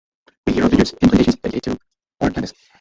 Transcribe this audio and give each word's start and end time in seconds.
We 0.47 0.53
hear 0.53 0.63
of 0.65 0.71
vineyards 0.71 0.93
and 0.93 0.99
plantations 1.11 1.35
dedicated 1.35 1.63
to 1.73 1.77
Artemis. 2.21 2.53